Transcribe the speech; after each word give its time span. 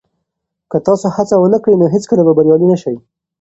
که 0.71 0.77
تاسي 0.85 1.07
هڅه 1.15 1.35
ونه 1.37 1.57
کړئ 1.63 1.75
نو 1.81 1.85
هیڅکله 1.95 2.21
به 2.27 2.33
بریالي 2.37 2.65
نه 2.71 2.77
شئ. 2.81 2.95